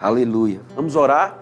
[0.00, 0.60] Aleluia.
[0.76, 1.40] Vamos orar?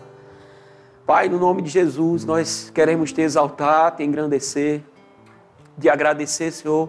[1.04, 4.82] Pai, no nome de Jesus, nós queremos te exaltar, te engrandecer,
[5.76, 6.88] de agradecer, Senhor,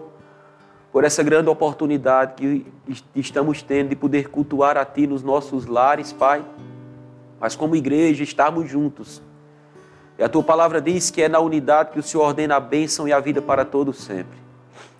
[0.90, 2.66] por essa grande oportunidade que
[3.14, 6.42] estamos tendo de poder cultuar a Ti nos nossos lares, Pai.
[7.38, 9.20] Mas como igreja, estarmos juntos.
[10.18, 13.06] E a Tua palavra diz que é na unidade que o Senhor ordena a bênção
[13.06, 14.38] e a vida para todos sempre.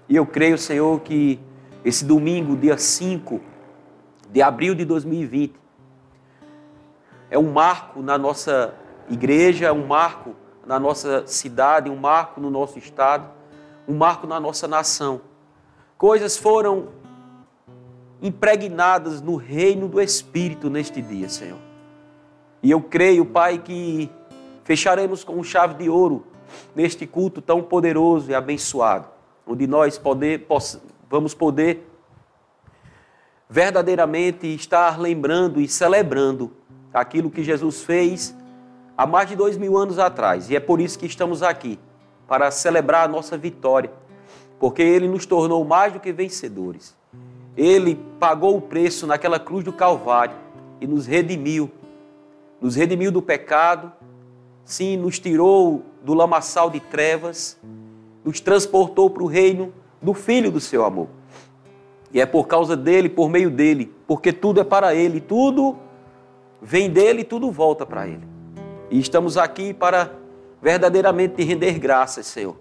[0.07, 1.41] E eu creio, Senhor, que
[1.82, 3.41] esse domingo, dia 5
[4.30, 5.68] de abril de 2020,
[7.31, 8.75] é um marco na nossa
[9.09, 10.34] igreja, é um marco
[10.66, 13.29] na nossa cidade, um marco no nosso estado,
[13.87, 15.21] um marco na nossa nação.
[15.97, 16.88] Coisas foram
[18.21, 21.59] impregnadas no reino do Espírito neste dia, Senhor.
[22.62, 24.10] E eu creio, Pai, que
[24.65, 26.27] fecharemos com chave de ouro
[26.74, 29.07] neste culto tão poderoso e abençoado,
[29.47, 31.87] onde nós poder, poss, vamos poder
[33.49, 36.52] verdadeiramente estar lembrando e celebrando
[37.01, 38.34] aquilo que Jesus fez
[38.97, 40.51] há mais de dois mil anos atrás.
[40.51, 41.79] E é por isso que estamos aqui,
[42.27, 43.91] para celebrar a nossa vitória,
[44.59, 46.96] porque Ele nos tornou mais do que vencedores.
[47.57, 50.37] Ele pagou o preço naquela cruz do Calvário
[50.80, 51.71] e nos redimiu.
[52.60, 53.93] Nos redimiu do pecado,
[54.65, 57.59] sim, nos tirou do lamaçal de trevas,
[58.24, 61.09] nos transportou para o reino do Filho do seu amor.
[62.13, 65.76] E é por causa dele, por meio dele, porque tudo é para ele, tudo
[66.60, 68.26] vem dele e tudo volta para ele.
[68.91, 70.12] E estamos aqui para
[70.60, 72.56] verdadeiramente te render graças, Senhor,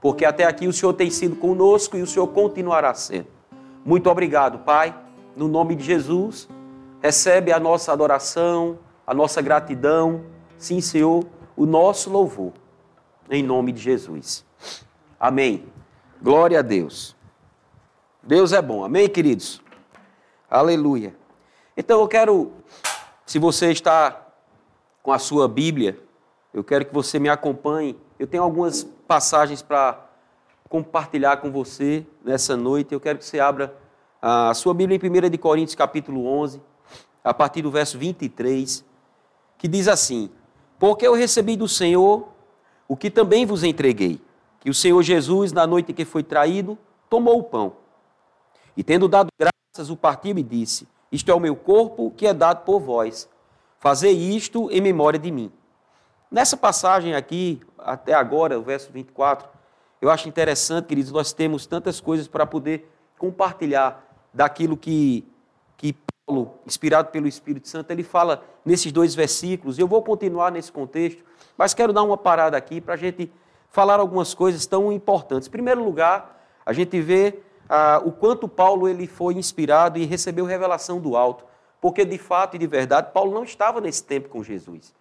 [0.00, 3.28] porque até aqui o Senhor tem sido conosco e o Senhor continuará sendo.
[3.84, 4.94] Muito obrigado, Pai,
[5.36, 6.48] no nome de Jesus.
[7.02, 10.22] Recebe a nossa adoração, a nossa gratidão,
[10.58, 11.24] sim, Senhor,
[11.56, 12.52] o nosso louvor,
[13.30, 14.44] em nome de Jesus.
[15.18, 15.64] Amém.
[16.22, 17.16] Glória a Deus.
[18.22, 19.62] Deus é bom, amém, queridos?
[20.50, 21.14] Aleluia.
[21.76, 22.52] Então eu quero
[23.30, 24.26] se você está
[25.04, 25.96] com a sua Bíblia,
[26.52, 27.96] eu quero que você me acompanhe.
[28.18, 30.04] Eu tenho algumas passagens para
[30.68, 32.92] compartilhar com você nessa noite.
[32.92, 33.72] Eu quero que você abra
[34.20, 36.60] a sua Bíblia em 1 de Coríntios, capítulo 11,
[37.22, 38.84] a partir do verso 23,
[39.56, 40.28] que diz assim:
[40.76, 42.26] Porque eu recebi do Senhor
[42.88, 44.20] o que também vos entreguei,
[44.58, 46.76] que o Senhor Jesus, na noite em que foi traído,
[47.08, 47.74] tomou o pão.
[48.76, 52.34] E tendo dado graças, o partiu e disse: isto é o meu corpo que é
[52.34, 53.28] dado por vós.
[53.78, 55.52] Fazei isto em memória de mim.
[56.30, 59.48] Nessa passagem aqui, até agora, o verso 24,
[60.00, 62.88] eu acho interessante, queridos, nós temos tantas coisas para poder
[63.18, 65.26] compartilhar daquilo que,
[65.76, 65.94] que
[66.24, 69.78] Paulo, inspirado pelo Espírito Santo, ele fala nesses dois versículos.
[69.78, 71.24] Eu vou continuar nesse contexto,
[71.58, 73.30] mas quero dar uma parada aqui para a gente
[73.68, 75.48] falar algumas coisas tão importantes.
[75.48, 77.40] Em primeiro lugar, a gente vê
[77.72, 81.44] ah, o quanto Paulo ele foi inspirado e recebeu revelação do alto,
[81.80, 84.92] porque de fato e de verdade Paulo não estava nesse tempo com Jesus.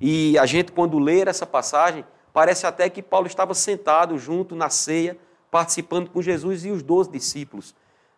[0.00, 4.70] E a gente quando ler essa passagem, parece até que Paulo estava sentado junto na
[4.70, 5.18] ceia,
[5.50, 7.74] participando com Jesus e os doze discípulos.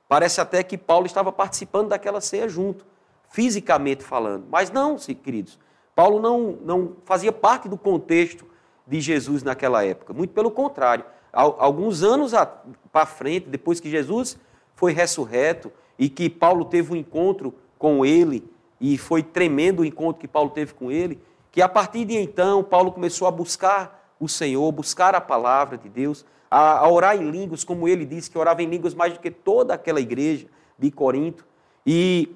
[0.06, 2.84] Parece até que Paulo estava participando daquela ceia junto,
[3.31, 4.44] fisicamente falando.
[4.50, 5.59] Mas não, queridos,
[5.97, 8.44] Paulo não, não fazia parte do contexto
[8.87, 10.12] de Jesus naquela época.
[10.12, 12.32] Muito pelo contrário alguns anos
[12.92, 14.38] para frente, depois que Jesus
[14.74, 18.48] foi ressurreto e que Paulo teve um encontro com ele,
[18.80, 22.62] e foi tremendo o encontro que Paulo teve com ele, que a partir de então
[22.62, 27.30] Paulo começou a buscar o Senhor, buscar a palavra de Deus, a, a orar em
[27.30, 30.46] línguas, como ele disse, que orava em línguas mais do que toda aquela igreja
[30.78, 31.44] de Corinto,
[31.86, 32.34] e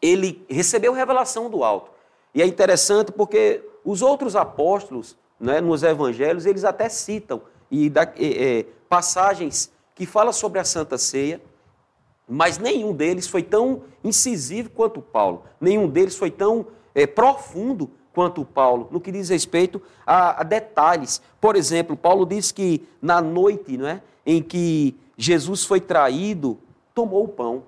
[0.00, 1.90] ele recebeu revelação do alto.
[2.34, 8.02] E é interessante porque os outros apóstolos, né, nos evangelhos, eles até citam e da,
[8.02, 11.40] é, é, passagens que falam sobre a Santa Ceia,
[12.28, 18.44] mas nenhum deles foi tão incisivo quanto Paulo, nenhum deles foi tão é, profundo quanto
[18.44, 21.20] Paulo, no que diz respeito a, a, detalhes.
[21.40, 26.58] Por exemplo, Paulo diz que na noite não é, em que Jesus foi traído,
[26.94, 27.64] tomou o pão.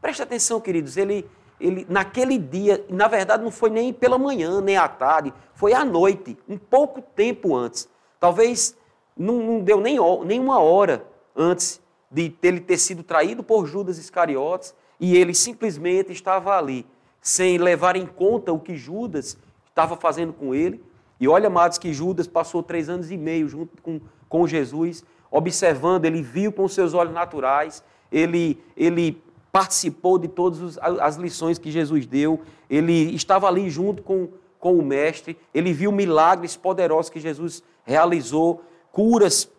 [0.00, 1.28] Preste atenção, queridos, ele,
[1.60, 5.84] ele naquele dia, na verdade não foi nem pela manhã, nem à tarde, foi à
[5.84, 7.86] noite, um pouco tempo antes.
[8.18, 8.74] Talvez
[9.16, 11.80] não, não deu nem, nem uma hora antes
[12.10, 16.84] de ele ter sido traído por Judas Iscariotes e ele simplesmente estava ali,
[17.20, 20.82] sem levar em conta o que Judas estava fazendo com ele.
[21.18, 26.04] E olha, amados, que Judas passou três anos e meio junto com, com Jesus, observando,
[26.04, 29.22] ele viu com seus olhos naturais, ele, ele
[29.52, 34.28] participou de todas as lições que Jesus deu, ele estava ali junto com,
[34.58, 39.50] com o Mestre, ele viu milagres poderosos que Jesus realizou, curas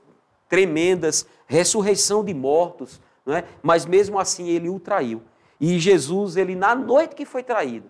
[0.50, 3.46] tremendas, ressurreição de mortos, não é?
[3.62, 5.22] mas mesmo assim ele o traiu.
[5.60, 7.90] E Jesus, ele na noite que foi traído,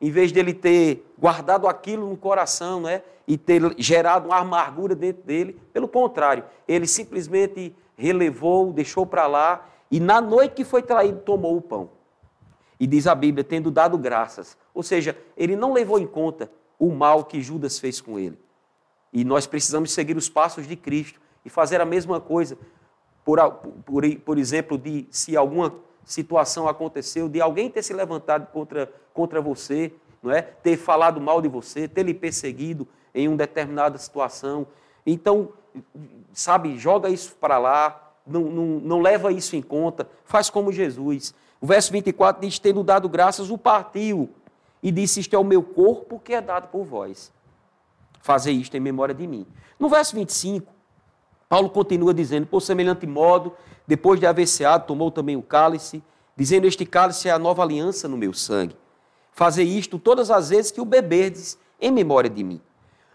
[0.00, 3.02] em vez dele ter guardado aquilo no coração, né?
[3.26, 9.66] E ter gerado uma amargura dentro dele, pelo contrário, ele simplesmente relevou, deixou para lá
[9.90, 11.90] e na noite que foi traído tomou o pão.
[12.78, 14.56] E diz a Bíblia, tendo dado graças.
[14.74, 18.38] Ou seja, ele não levou em conta o mal que Judas fez com ele.
[19.16, 22.58] E nós precisamos seguir os passos de Cristo e fazer a mesma coisa.
[23.24, 23.40] Por,
[23.86, 25.74] por, por exemplo, de se alguma
[26.04, 29.90] situação aconteceu, de alguém ter se levantado contra, contra você,
[30.22, 30.42] não é?
[30.42, 34.66] ter falado mal de você, ter lhe perseguido em uma determinada situação.
[35.06, 35.48] Então,
[36.30, 41.34] sabe, joga isso para lá, não, não, não leva isso em conta, faz como Jesus.
[41.58, 44.28] O verso 24 diz: Tendo dado graças, o partiu
[44.82, 47.34] e disse: Isto é o meu corpo que é dado por vós.
[48.26, 49.46] Fazer isto em memória de mim.
[49.78, 50.66] No verso 25,
[51.48, 53.52] Paulo continua dizendo: Por semelhante modo,
[53.86, 56.02] depois de haver ceado, tomou também o cálice,
[56.34, 58.76] dizendo: Este cálice é a nova aliança no meu sangue.
[59.30, 62.60] Fazer isto todas as vezes que o beberdes em memória de mim.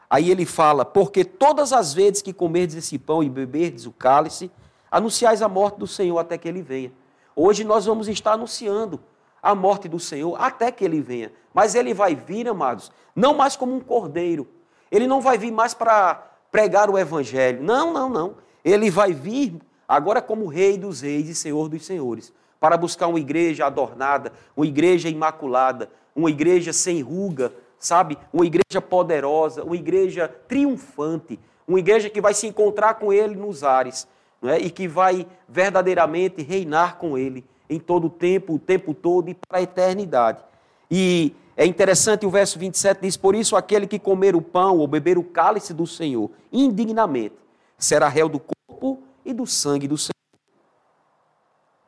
[0.10, 4.50] Aí ele fala: Porque todas as vezes que comerdes esse pão e beberdes o cálice,
[4.90, 6.94] anunciais a morte do Senhor até que ele venha.
[7.36, 8.98] Hoje nós vamos estar anunciando
[9.44, 11.34] a morte do Senhor até que ele venha.
[11.54, 14.48] Mas ele vai vir, amados, não mais como um cordeiro.
[14.92, 16.16] Ele não vai vir mais para
[16.52, 17.64] pregar o evangelho.
[17.64, 18.36] Não, não, não.
[18.64, 23.20] Ele vai vir agora como Rei dos Reis e Senhor dos Senhores, para buscar uma
[23.20, 28.18] igreja adornada, uma igreja imaculada, uma igreja sem ruga, sabe?
[28.32, 33.64] Uma igreja poderosa, uma igreja triunfante, uma igreja que vai se encontrar com Ele nos
[33.64, 34.08] ares
[34.44, 34.58] é?
[34.60, 39.34] e que vai verdadeiramente reinar com Ele em todo o tempo, o tempo todo e
[39.34, 40.44] para a eternidade.
[40.90, 44.88] E é interessante o verso 27 diz: Por isso, aquele que comer o pão ou
[44.88, 47.36] beber o cálice do Senhor indignamente
[47.78, 50.10] será réu do corpo e do sangue do Senhor.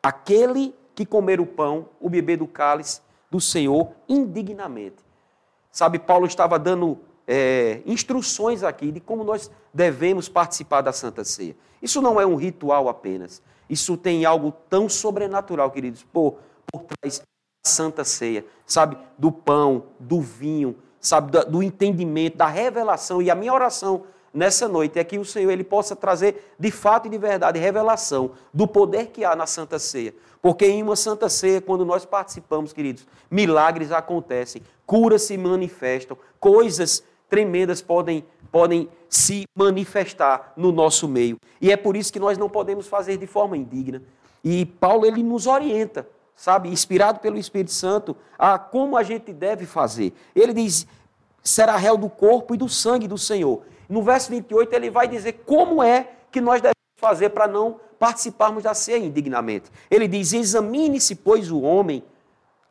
[0.04, 4.98] Aquele que comer o pão, o beber do cálice do Senhor indignamente.
[5.72, 11.56] Sabe, Paulo estava dando é, instruções aqui de como nós devemos participar da Santa Ceia.
[11.82, 13.42] Isso não é um ritual apenas.
[13.68, 16.38] Isso tem algo tão sobrenatural, queridos, por,
[16.72, 17.24] por trás
[17.66, 18.98] Santa Ceia, sabe?
[19.18, 21.32] Do pão, do vinho, sabe?
[21.46, 23.22] Do, entendimento, da revelação.
[23.22, 27.08] E a minha oração nessa noite é que o Senhor ele possa trazer de fato
[27.08, 30.14] e de verdade revelação do poder que há na Santa Ceia.
[30.42, 37.02] Porque em uma Santa Ceia, quando nós participamos, queridos, milagres acontecem, curas se manifestam, coisas
[37.30, 41.38] tremendas podem, podem se manifestar no nosso meio.
[41.62, 44.02] E é por isso que nós não podemos fazer de forma indigna.
[44.44, 49.66] E Paulo ele nos orienta, sabe, inspirado pelo Espírito Santo, a como a gente deve
[49.66, 50.14] fazer.
[50.36, 50.88] Ele diz:
[51.44, 53.62] será réu do corpo e do sangue do Senhor.
[53.88, 58.64] No verso 28 ele vai dizer como é que nós devemos fazer para não participarmos
[58.64, 59.72] da ceia indignamente.
[59.90, 62.04] Ele diz: examine-se, pois, o homem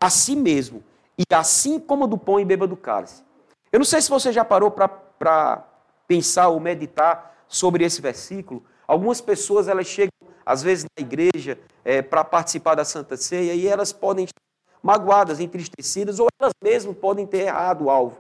[0.01, 0.83] a si mesmo,
[1.17, 3.23] e assim como do pão e beba do cálice.
[3.71, 5.65] Eu não sei se você já parou para
[6.07, 8.63] pensar ou meditar sobre esse versículo.
[8.87, 10.12] Algumas pessoas elas chegam,
[10.45, 14.41] às vezes, na igreja é, para participar da Santa Ceia e elas podem estar
[14.83, 18.19] magoadas, entristecidas, ou elas mesmas podem ter errado o alvo.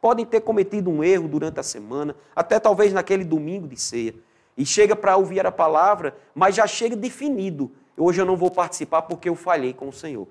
[0.00, 4.14] Podem ter cometido um erro durante a semana, até talvez naquele domingo de ceia.
[4.56, 7.72] E chega para ouvir a palavra, mas já chega definido.
[7.96, 10.28] Hoje eu não vou participar porque eu falhei com o Senhor.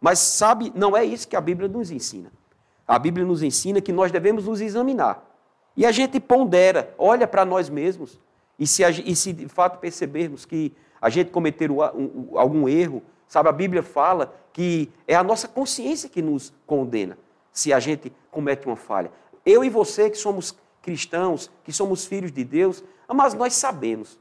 [0.00, 2.30] Mas sabe, não é isso que a Bíblia nos ensina.
[2.86, 5.24] A Bíblia nos ensina que nós devemos nos examinar.
[5.76, 8.20] E a gente pondera, olha para nós mesmos.
[8.58, 10.72] E se, e se, de fato percebermos que
[11.06, 11.80] a gente cometeu
[12.34, 17.16] algum erro, sabe, a Bíblia fala que é a nossa consciência que nos condena
[17.52, 19.12] se a gente comete uma falha.
[19.44, 24.18] Eu e você que somos cristãos, que somos filhos de Deus, mas nós sabemos,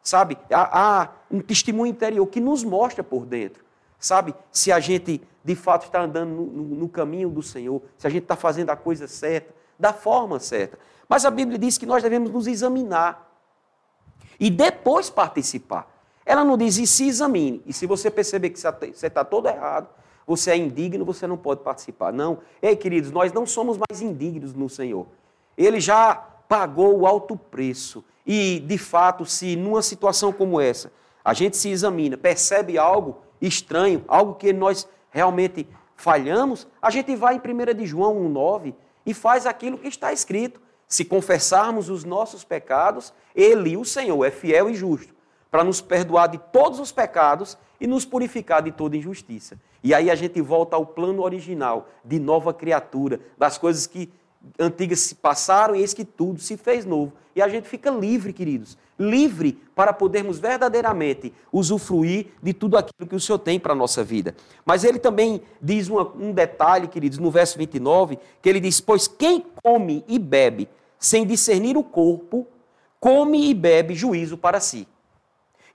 [0.00, 3.64] sabe, há, há um testemunho interior que nos mostra por dentro,
[3.98, 8.06] sabe, se a gente de fato está andando no, no, no caminho do Senhor, se
[8.06, 10.78] a gente está fazendo a coisa certa, da forma certa.
[11.08, 13.28] Mas a Bíblia diz que nós devemos nos examinar
[14.38, 15.97] e depois participar.
[16.28, 17.62] Ela não diz, e se examine.
[17.64, 19.88] E se você perceber que você está todo errado,
[20.26, 22.12] você é indigno, você não pode participar.
[22.12, 22.40] Não.
[22.60, 25.06] Ei, queridos, nós não somos mais indignos no Senhor.
[25.56, 26.14] Ele já
[26.46, 28.04] pagou o alto preço.
[28.26, 30.92] E, de fato, se numa situação como essa,
[31.24, 35.66] a gente se examina, percebe algo estranho, algo que nós realmente
[35.96, 38.74] falhamos, a gente vai em 1 de João 1,9
[39.06, 40.60] e faz aquilo que está escrito.
[40.86, 45.16] Se confessarmos os nossos pecados, Ele, o Senhor, é fiel e justo
[45.50, 49.58] para nos perdoar de todos os pecados e nos purificar de toda injustiça.
[49.82, 54.10] E aí a gente volta ao plano original de nova criatura, das coisas que
[54.58, 57.12] antigas se passaram e eis que tudo se fez novo.
[57.34, 63.14] E a gente fica livre, queridos, livre para podermos verdadeiramente usufruir de tudo aquilo que
[63.14, 64.34] o Senhor tem para a nossa vida.
[64.64, 69.06] Mas ele também diz uma, um detalhe, queridos, no verso 29, que ele diz: Pois
[69.06, 72.46] quem come e bebe sem discernir o corpo,
[72.98, 74.88] come e bebe juízo para si.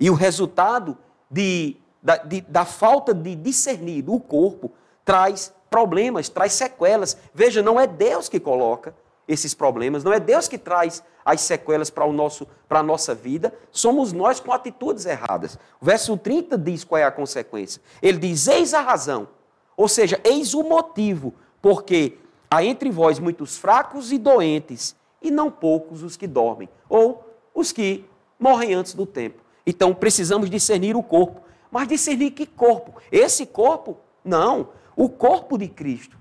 [0.03, 0.98] E o resultado
[1.31, 4.69] de, da, de, da falta de discernir o corpo
[5.05, 7.15] traz problemas, traz sequelas.
[7.33, 8.93] Veja, não é Deus que coloca
[9.25, 14.41] esses problemas, não é Deus que traz as sequelas para a nossa vida, somos nós
[14.41, 15.57] com atitudes erradas.
[15.79, 17.81] O verso 30 diz qual é a consequência.
[18.01, 19.29] Ele diz: Eis a razão,
[19.77, 22.17] ou seja, eis o motivo, porque
[22.51, 27.72] há entre vós muitos fracos e doentes, e não poucos os que dormem, ou os
[27.72, 28.03] que
[28.38, 29.42] morrem antes do tempo.
[29.65, 31.41] Então precisamos discernir o corpo.
[31.72, 33.01] Mas discernir que corpo?
[33.12, 33.98] Esse corpo?
[34.24, 34.70] Não.
[34.96, 36.17] O corpo de Cristo.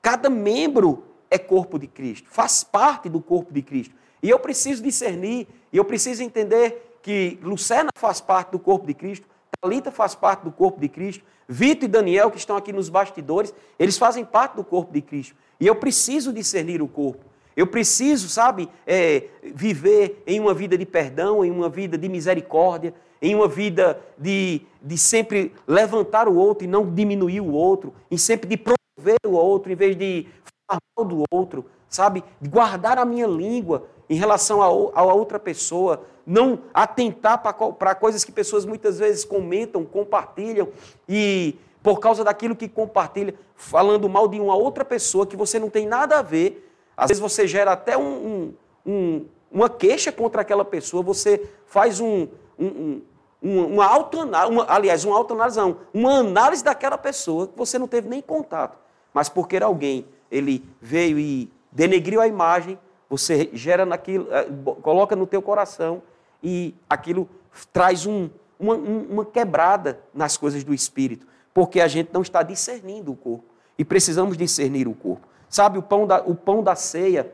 [0.00, 3.94] Cada membro é corpo de Cristo, faz parte do corpo de Cristo.
[4.22, 8.94] E eu preciso discernir, e eu preciso entender que Lucena faz parte do corpo de
[8.94, 9.26] Cristo,
[9.60, 13.54] Talita faz parte do corpo de Cristo, Vitor e Daniel, que estão aqui nos bastidores,
[13.78, 15.34] eles fazem parte do corpo de Cristo.
[15.58, 17.24] E eu preciso discernir o corpo.
[17.56, 22.94] Eu preciso, sabe, é, viver em uma vida de perdão, em uma vida de misericórdia,
[23.20, 28.16] em uma vida de, de sempre levantar o outro e não diminuir o outro, em
[28.16, 30.26] sempre de promover o outro em vez de
[30.66, 32.24] falar mal do outro, sabe?
[32.40, 38.32] De guardar a minha língua em relação a outra pessoa, não atentar para coisas que
[38.32, 40.68] pessoas muitas vezes comentam, compartilham
[41.08, 45.68] e por causa daquilo que compartilha, falando mal de uma outra pessoa que você não
[45.68, 48.52] tem nada a ver, às vezes você gera até um,
[48.86, 53.02] um, uma queixa contra aquela pessoa, você faz um, um,
[53.42, 58.08] uma autoanálise, uma, aliás, uma autoanálise, não, uma análise daquela pessoa que você não teve
[58.08, 58.78] nem contato.
[59.12, 62.78] Mas porque alguém, ele veio e denegriu a imagem,
[63.10, 64.46] você gera naquilo, eh,
[64.80, 66.02] coloca no teu coração
[66.42, 67.28] e aquilo
[67.72, 73.12] traz um, uma, uma quebrada nas coisas do espírito, porque a gente não está discernindo
[73.12, 73.44] o corpo
[73.76, 75.26] e precisamos discernir o corpo.
[75.52, 77.30] Sabe, o pão da, o pão da ceia,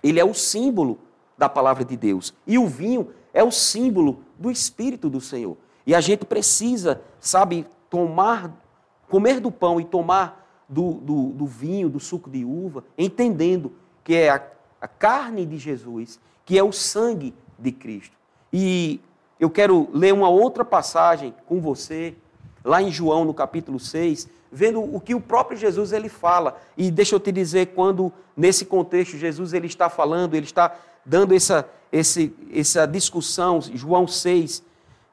[0.00, 0.96] ele é o símbolo
[1.36, 2.32] da palavra de Deus.
[2.46, 5.56] E o vinho é o símbolo do Espírito do Senhor.
[5.84, 8.56] E a gente precisa, sabe, tomar,
[9.08, 13.72] comer do pão e tomar do, do, do vinho, do suco de uva, entendendo
[14.04, 14.40] que é a,
[14.80, 18.16] a carne de Jesus, que é o sangue de Cristo.
[18.52, 19.00] E
[19.40, 22.14] eu quero ler uma outra passagem com você,
[22.64, 26.60] lá em João, no capítulo 6, vendo o que o próprio Jesus ele fala.
[26.76, 30.74] E deixa eu te dizer, quando nesse contexto Jesus ele está falando, ele está
[31.04, 34.62] dando essa, esse, essa discussão, João 6,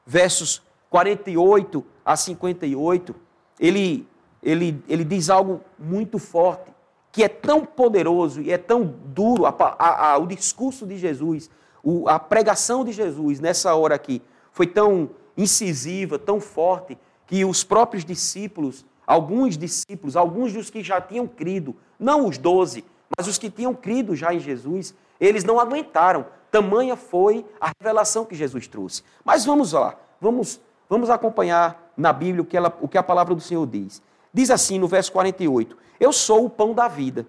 [0.06, 3.14] versos 48 a 58,
[3.58, 4.06] ele,
[4.42, 6.70] ele, ele diz algo muito forte,
[7.10, 11.50] que é tão poderoso e é tão duro, a, a, a, o discurso de Jesus,
[11.82, 17.64] o, a pregação de Jesus nessa hora aqui, foi tão incisiva, tão forte, que os
[17.64, 22.84] próprios discípulos Alguns discípulos, alguns dos que já tinham crido, não os doze,
[23.16, 26.26] mas os que tinham crido já em Jesus, eles não aguentaram.
[26.50, 29.02] Tamanha foi a revelação que Jesus trouxe.
[29.24, 33.34] Mas vamos lá, vamos, vamos acompanhar na Bíblia o que, ela, o que a palavra
[33.34, 34.02] do Senhor diz.
[34.32, 37.26] Diz assim no verso 48: Eu sou o pão da vida.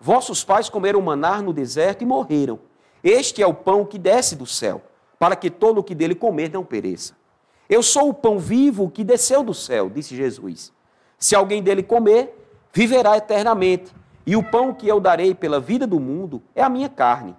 [0.00, 2.58] Vossos pais comeram manar no deserto e morreram.
[3.02, 4.82] Este é o pão que desce do céu,
[5.18, 7.16] para que todo o que dele comer não pereça.
[7.68, 10.72] Eu sou o pão vivo que desceu do céu, disse Jesus.
[11.22, 12.36] Se alguém dele comer,
[12.72, 13.94] viverá eternamente.
[14.26, 17.36] E o pão que eu darei pela vida do mundo é a minha carne.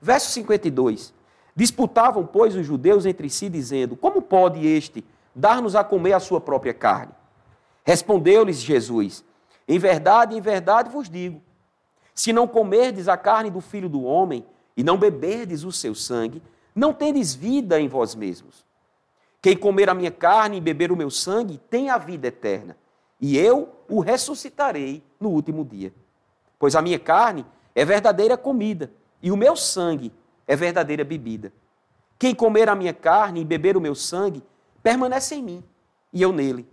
[0.00, 1.12] Verso 52.
[1.54, 6.40] Disputavam, pois, os judeus entre si, dizendo: Como pode este dar-nos a comer a sua
[6.40, 7.12] própria carne?
[7.84, 9.22] Respondeu-lhes Jesus:
[9.68, 11.42] Em verdade, em verdade vos digo:
[12.14, 16.42] se não comerdes a carne do filho do homem e não beberdes o seu sangue,
[16.74, 18.64] não tendes vida em vós mesmos.
[19.42, 22.79] Quem comer a minha carne e beber o meu sangue tem a vida eterna
[23.20, 25.92] e eu o ressuscitarei no último dia.
[26.58, 28.90] Pois a minha carne é verdadeira comida,
[29.22, 30.12] e o meu sangue
[30.46, 31.52] é verdadeira bebida.
[32.18, 34.42] Quem comer a minha carne e beber o meu sangue,
[34.82, 35.64] permanece em mim,
[36.12, 36.68] e eu nele.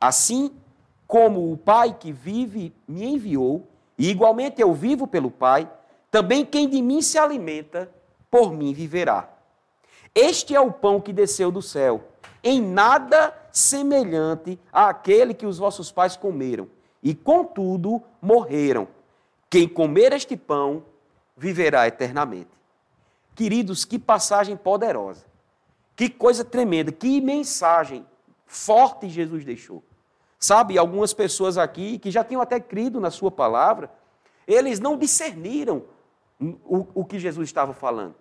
[0.00, 0.52] Assim
[1.06, 5.70] como o Pai que vive me enviou, e igualmente eu vivo pelo Pai,
[6.10, 7.90] também quem de mim se alimenta,
[8.30, 9.28] por mim viverá.
[10.14, 12.04] Este é o pão que desceu do céu
[12.42, 16.68] em nada semelhante àquele que os vossos pais comeram,
[17.02, 18.88] e contudo morreram.
[19.50, 20.84] Quem comer este pão
[21.36, 22.50] viverá eternamente.
[23.34, 25.24] Queridos, que passagem poderosa.
[25.96, 28.06] Que coisa tremenda, que mensagem
[28.46, 29.82] forte Jesus deixou.
[30.38, 33.90] Sabe, algumas pessoas aqui que já tinham até crido na sua palavra,
[34.46, 35.82] eles não discerniram
[36.40, 38.14] o, o que Jesus estava falando.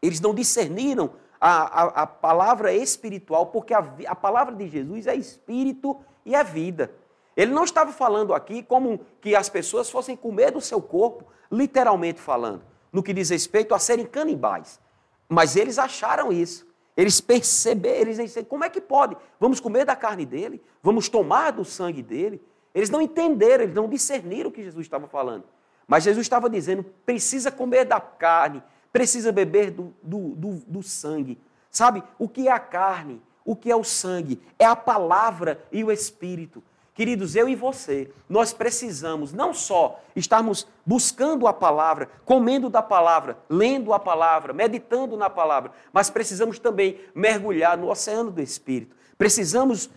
[0.00, 1.12] Eles não discerniram
[1.44, 6.44] a, a, a palavra espiritual, porque a, a palavra de Jesus é espírito e é
[6.44, 6.94] vida.
[7.36, 12.20] Ele não estava falando aqui como que as pessoas fossem comer do seu corpo, literalmente
[12.20, 14.80] falando, no que diz respeito a serem canibais.
[15.28, 16.64] Mas eles acharam isso.
[16.96, 19.16] Eles perceberam, eles disseram, como é que pode?
[19.40, 20.62] Vamos comer da carne dele?
[20.80, 22.40] Vamos tomar do sangue dele?
[22.72, 25.42] Eles não entenderam, eles não discerniram o que Jesus estava falando.
[25.88, 31.38] Mas Jesus estava dizendo: precisa comer da carne, precisa beber do, do, do, do sangue.
[31.70, 33.22] Sabe, o que é a carne?
[33.44, 34.40] O que é o sangue?
[34.58, 36.62] É a palavra e o espírito.
[36.94, 43.38] Queridos, eu e você, nós precisamos não só estarmos buscando a palavra, comendo da palavra,
[43.48, 48.94] lendo a palavra, meditando na palavra, mas precisamos também mergulhar no oceano do Espírito.
[49.16, 49.88] Precisamos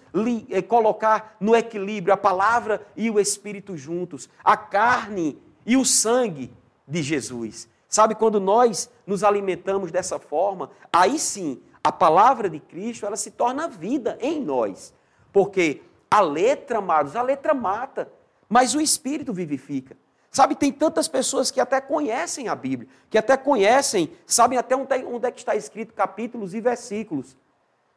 [0.50, 6.54] eh, colocar no equilíbrio a palavra e o Espírito juntos, a carne e o sangue
[6.88, 7.68] de Jesus.
[7.96, 13.32] Sabe, quando nós nos alimentamos dessa forma, aí sim, a palavra de Cristo, ela se
[13.32, 14.94] torna vida em nós.
[15.32, 18.12] Porque a letra, amados, a letra mata,
[18.50, 19.96] mas o Espírito vivifica.
[20.30, 25.26] Sabe, tem tantas pessoas que até conhecem a Bíblia, que até conhecem, sabem até onde
[25.26, 27.38] é que está escrito capítulos e versículos.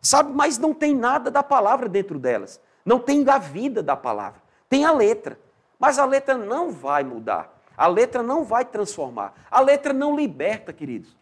[0.00, 2.60] Sabe, mas não tem nada da palavra dentro delas.
[2.84, 4.40] Não tem a vida da palavra.
[4.68, 5.40] Tem a letra.
[5.76, 7.57] Mas a letra não vai mudar.
[7.78, 9.32] A letra não vai transformar.
[9.48, 11.16] A letra não liberta, queridos.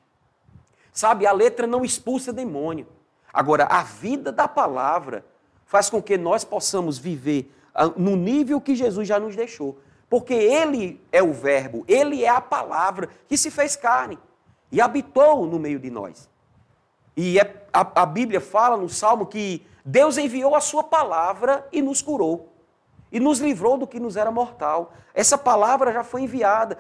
[0.91, 2.87] Sabe, a letra não expulsa demônio.
[3.31, 5.23] Agora, a vida da palavra
[5.67, 9.79] faz com que nós possamos viver ah, no nível que Jesus já nos deixou.
[10.09, 14.19] Porque Ele é o Verbo, Ele é a palavra que se fez carne
[14.73, 16.31] e habitou no meio de nós.
[17.15, 21.83] E é, a, a Bíblia fala no Salmo que Deus enviou a Sua palavra e
[21.83, 22.56] nos curou.
[23.17, 24.93] E nos livrou do que nos era mortal.
[25.15, 26.77] Essa palavra já foi enviada.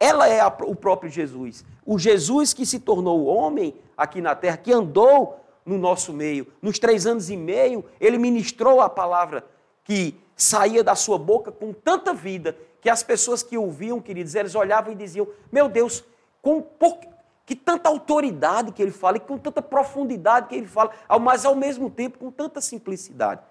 [0.00, 1.62] Ela é a, o próprio Jesus.
[1.84, 6.46] O Jesus que se tornou homem aqui na terra, que andou no nosso meio.
[6.62, 9.44] Nos três anos e meio, ele ministrou a palavra
[9.84, 14.54] que saía da sua boca com tanta vida que as pessoas que ouviam, queridos, eles
[14.54, 16.02] olhavam e diziam: Meu Deus,
[16.40, 16.98] com por,
[17.44, 21.54] que tanta autoridade que ele fala, e com tanta profundidade que ele fala, mas ao
[21.54, 23.42] mesmo tempo com tanta simplicidade.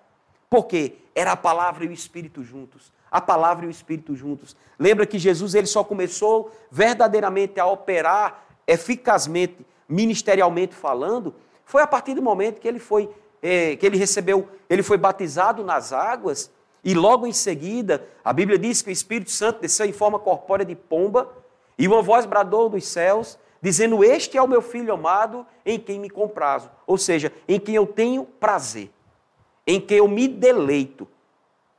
[0.54, 2.94] Porque era a palavra e o Espírito juntos.
[3.10, 4.56] A palavra e o Espírito juntos.
[4.78, 11.34] Lembra que Jesus ele só começou verdadeiramente a operar eficazmente, ministerialmente falando,
[11.66, 13.10] foi a partir do momento que ele foi,
[13.42, 16.52] é, que ele recebeu, ele foi batizado nas águas,
[16.84, 20.64] e logo em seguida, a Bíblia diz que o Espírito Santo desceu em forma corpórea
[20.64, 21.34] de pomba,
[21.80, 26.00] e uma voz bradou dos céus, dizendo: Este é o meu filho amado, em quem
[26.00, 26.70] me comprazo.
[26.86, 28.92] Ou seja, em quem eu tenho prazer
[29.66, 31.08] em quem eu me deleito,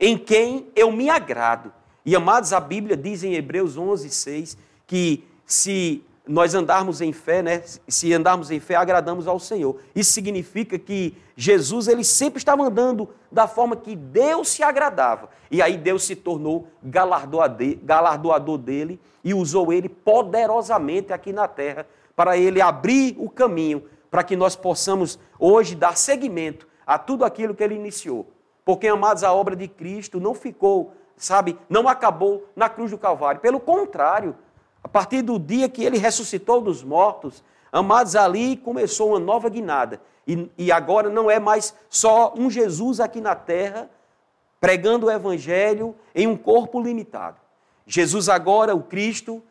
[0.01, 1.73] em quem eu me agrado.
[2.05, 7.43] E amados, a Bíblia diz em Hebreus 11, 6 que se nós andarmos em fé,
[7.43, 7.63] né?
[7.87, 9.79] Se andarmos em fé, agradamos ao Senhor.
[9.95, 15.29] Isso significa que Jesus ele sempre estava andando da forma que Deus se agradava.
[15.51, 22.39] E aí Deus se tornou galardoador dele e usou ele poderosamente aqui na terra para
[22.39, 27.63] ele abrir o caminho para que nós possamos hoje dar seguimento a tudo aquilo que
[27.63, 28.27] ele iniciou.
[28.65, 33.41] Porque, amados, a obra de Cristo não ficou, sabe, não acabou na cruz do Calvário.
[33.41, 34.35] Pelo contrário,
[34.83, 40.01] a partir do dia que ele ressuscitou dos mortos, amados, ali começou uma nova guinada.
[40.27, 43.91] E, e agora não é mais só um Jesus aqui na terra
[44.65, 47.37] pregando o evangelho em um corpo limitado.
[47.87, 49.43] Jesus agora, o Cristo,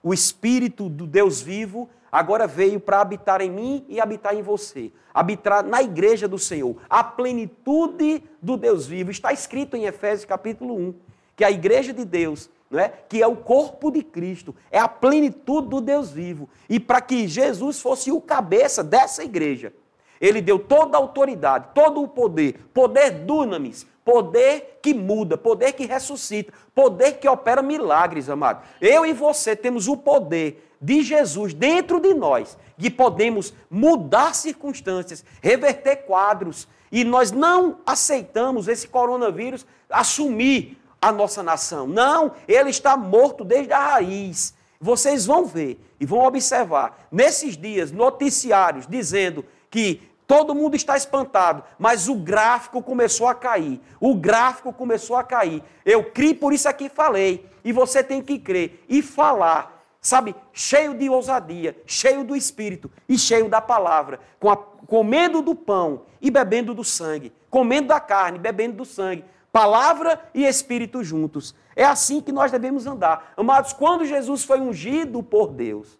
[0.00, 4.92] o Espírito do Deus vivo, agora veio para habitar em mim e habitar em você.
[5.12, 6.76] Habitar na igreja do Senhor.
[6.88, 9.10] A plenitude do Deus vivo.
[9.10, 10.94] Está escrito em Efésios capítulo 1
[11.40, 12.92] que a igreja de Deus, não é?
[13.08, 16.50] que é o corpo de Cristo, é a plenitude do Deus vivo.
[16.68, 19.72] E para que Jesus fosse o cabeça dessa igreja,
[20.20, 25.86] ele deu toda a autoridade, todo o poder, poder dunamis, poder que muda, poder que
[25.86, 28.62] ressuscita, poder que opera milagres, amado.
[28.78, 35.24] Eu e você temos o poder de Jesus dentro de nós, que podemos mudar circunstâncias,
[35.42, 41.86] reverter quadros, e nós não aceitamos esse coronavírus assumir a nossa nação.
[41.86, 44.54] Não, ele está morto desde a raiz.
[44.80, 51.62] Vocês vão ver e vão observar nesses dias noticiários dizendo que todo mundo está espantado,
[51.78, 53.80] mas o gráfico começou a cair.
[54.00, 55.62] O gráfico começou a cair.
[55.84, 57.46] Eu criei, por isso aqui falei.
[57.64, 63.18] E você tem que crer e falar sabe, cheio de ousadia, cheio do Espírito e
[63.18, 68.38] cheio da palavra, com a, comendo do pão e bebendo do sangue, comendo da carne,
[68.38, 71.54] bebendo do sangue, Palavra e Espírito juntos.
[71.74, 73.32] É assim que nós devemos andar.
[73.36, 75.98] Amados, quando Jesus foi ungido por Deus,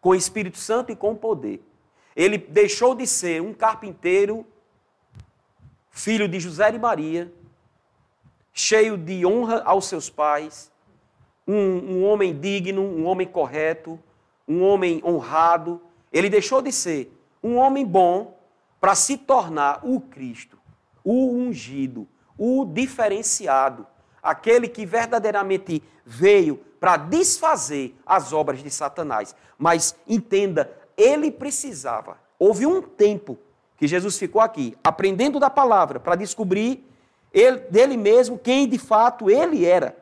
[0.00, 1.62] com o Espírito Santo e com poder,
[2.16, 4.44] ele deixou de ser um carpinteiro,
[5.90, 7.32] filho de José e Maria,
[8.52, 10.69] cheio de honra aos seus pais,
[11.50, 13.98] um, um homem digno, um homem correto,
[14.46, 15.80] um homem honrado.
[16.12, 18.38] Ele deixou de ser um homem bom
[18.80, 20.56] para se tornar o Cristo,
[21.04, 22.06] o ungido,
[22.38, 23.84] o diferenciado,
[24.22, 29.34] aquele que verdadeiramente veio para desfazer as obras de Satanás.
[29.58, 32.16] Mas entenda, ele precisava.
[32.38, 33.36] Houve um tempo
[33.76, 36.86] que Jesus ficou aqui, aprendendo da palavra, para descobrir
[37.32, 39.99] ele, dele mesmo quem de fato ele era.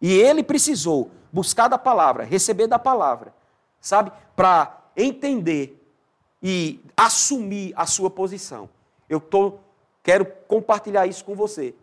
[0.00, 3.34] E ele precisou buscar da palavra, receber da palavra,
[3.80, 4.12] sabe?
[4.34, 5.82] Para entender
[6.42, 8.68] e assumir a sua posição.
[9.08, 9.54] Eu tô,
[10.02, 11.74] quero compartilhar isso com você.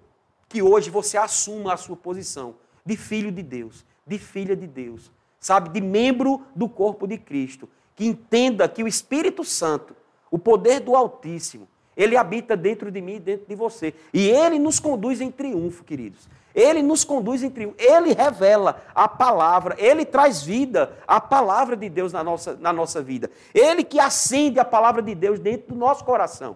[0.47, 5.12] Que hoje você assuma a sua posição de filho de Deus, de filha de Deus,
[5.39, 5.69] sabe?
[5.69, 7.67] De membro do corpo de Cristo.
[7.95, 9.95] Que entenda que o Espírito Santo,
[10.30, 13.93] o poder do Altíssimo, ele habita dentro de mim e dentro de você.
[14.13, 16.28] E ele nos conduz em triunfo, queridos.
[16.54, 21.89] Ele nos conduz em triunfo, ele revela a palavra, ele traz vida à palavra de
[21.89, 23.32] Deus na nossa, na nossa vida.
[23.54, 26.56] Ele que acende a palavra de Deus dentro do nosso coração.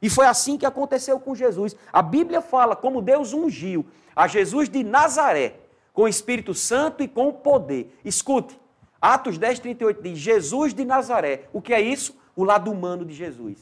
[0.00, 1.76] E foi assim que aconteceu com Jesus.
[1.92, 5.56] A Bíblia fala como Deus ungiu a Jesus de Nazaré
[5.92, 7.96] com o Espírito Santo e com o poder.
[8.04, 8.58] Escute,
[9.00, 11.44] Atos 10, 38 diz: Jesus de Nazaré.
[11.52, 12.16] O que é isso?
[12.34, 13.58] O lado humano de Jesus.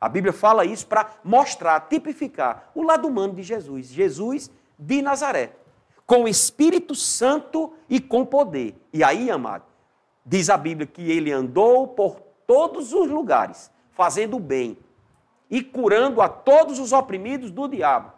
[0.00, 3.88] A Bíblia fala isso para mostrar, tipificar o lado humano de Jesus.
[3.88, 5.52] Jesus de Nazaré,
[6.06, 8.76] com o Espírito Santo e com poder.
[8.92, 9.64] E aí, amado,
[10.24, 14.78] diz a Bíblia que ele andou por todos os lugares, fazendo o bem
[15.50, 18.12] e curando a todos os oprimidos do diabo.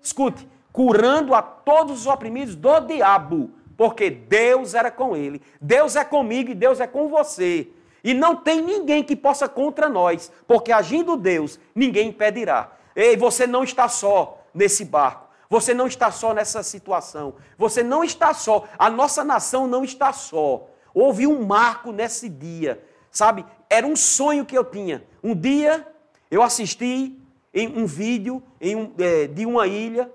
[0.00, 5.40] Escute, curando a todos os oprimidos do diabo, porque Deus era com ele.
[5.60, 7.68] Deus é comigo e Deus é com você.
[8.02, 12.72] E não tem ninguém que possa contra nós, porque agindo Deus, ninguém impedirá.
[12.94, 15.23] Ei, você não está só nesse barco.
[15.54, 17.36] Você não está só nessa situação.
[17.56, 18.66] Você não está só.
[18.76, 20.68] A nossa nação não está só.
[20.92, 22.84] Houve um marco nesse dia.
[23.08, 23.46] Sabe?
[23.70, 25.06] Era um sonho que eu tinha.
[25.22, 25.86] Um dia
[26.28, 27.16] eu assisti
[27.54, 30.12] em um vídeo em um, é, de uma ilha.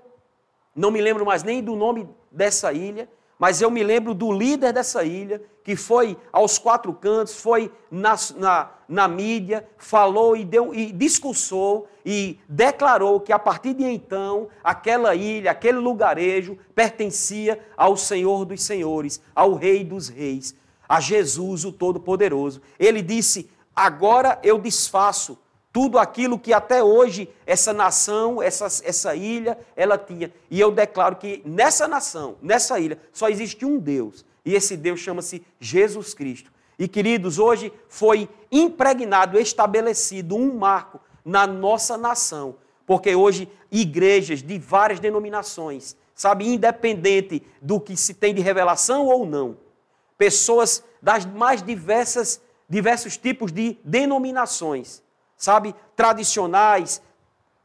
[0.76, 3.08] Não me lembro mais nem do nome dessa ilha
[3.40, 8.14] mas eu me lembro do líder dessa ilha, que foi aos quatro cantos, foi na,
[8.36, 14.48] na, na mídia, falou e, deu, e discursou e declarou que a partir de então,
[14.62, 20.54] aquela ilha, aquele lugarejo, pertencia ao Senhor dos Senhores, ao Rei dos Reis,
[20.86, 22.60] a Jesus, o Todo-Poderoso.
[22.78, 25.38] Ele disse: Agora eu desfaço
[25.72, 30.32] tudo aquilo que até hoje essa nação, essa, essa ilha, ela tinha.
[30.50, 34.24] E eu declaro que nessa nação, nessa ilha, só existe um Deus.
[34.44, 36.50] E esse Deus chama-se Jesus Cristo.
[36.78, 42.56] E queridos, hoje foi impregnado, estabelecido um marco na nossa nação.
[42.86, 49.24] Porque hoje igrejas de várias denominações, sabe, independente do que se tem de revelação ou
[49.24, 49.56] não,
[50.18, 55.02] pessoas das mais diversas, diversos tipos de denominações,
[55.40, 57.02] sabe, tradicionais,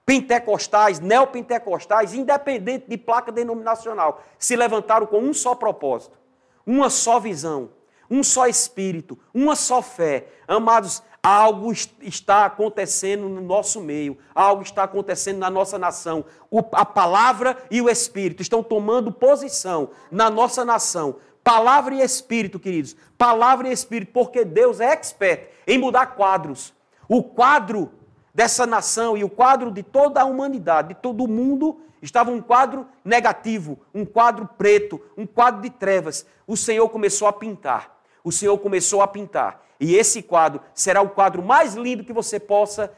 [0.05, 6.17] pentecostais, neopentecostais, independente de placa denominacional, se levantaram com um só propósito,
[6.65, 7.69] uma só visão,
[8.09, 10.27] um só espírito, uma só fé.
[10.47, 16.23] Amados, algo está acontecendo no nosso meio, algo está acontecendo na nossa nação.
[16.49, 21.17] O, a palavra e o espírito estão tomando posição na nossa nação.
[21.43, 22.95] Palavra e espírito, queridos.
[23.17, 26.73] Palavra e espírito, porque Deus é expert em mudar quadros.
[27.07, 27.91] O quadro
[28.33, 32.41] dessa nação e o quadro de toda a humanidade, de todo o mundo, estava um
[32.41, 36.25] quadro negativo, um quadro preto, um quadro de trevas.
[36.45, 37.97] O Senhor começou a pintar.
[38.23, 39.63] O Senhor começou a pintar.
[39.79, 42.91] E esse quadro será o quadro mais lindo que você possa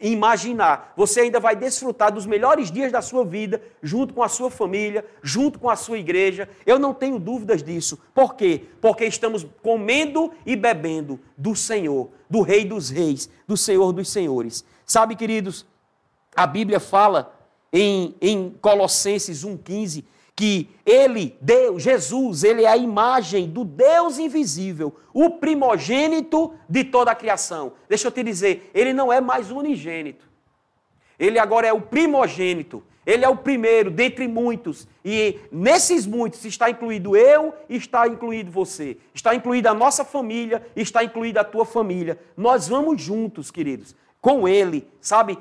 [0.00, 0.92] imaginar.
[0.96, 5.04] Você ainda vai desfrutar dos melhores dias da sua vida, junto com a sua família,
[5.22, 6.48] junto com a sua igreja.
[6.66, 7.98] Eu não tenho dúvidas disso.
[8.14, 8.64] Por quê?
[8.80, 14.64] Porque estamos comendo e bebendo do Senhor, do Rei dos Reis, do Senhor dos Senhores.
[14.84, 15.66] Sabe, queridos,
[16.34, 17.34] a Bíblia fala
[17.72, 20.04] em, em Colossenses 1,15
[20.40, 27.10] que ele, Deus, Jesus, ele é a imagem do Deus invisível, o primogênito de toda
[27.10, 27.74] a criação.
[27.86, 30.24] Deixa eu te dizer, ele não é mais unigênito.
[31.18, 32.82] Ele agora é o primogênito.
[33.04, 34.88] Ele é o primeiro dentre muitos.
[35.04, 38.96] E nesses muitos está incluído eu está incluído você.
[39.12, 42.18] Está incluída a nossa família está incluída a tua família.
[42.34, 45.36] Nós vamos juntos, queridos, com ele, sabe?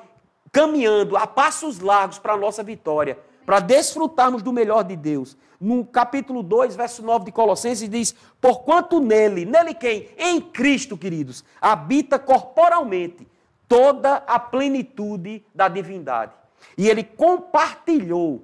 [0.51, 3.17] caminhando a passos largos para a nossa vitória,
[3.49, 5.35] para desfrutarmos do melhor de Deus.
[5.59, 10.07] No capítulo 2, verso 9 de Colossenses, diz: Porquanto nele, nele quem?
[10.19, 13.27] Em Cristo, queridos, habita corporalmente
[13.67, 16.31] toda a plenitude da divindade.
[16.77, 18.43] E ele compartilhou,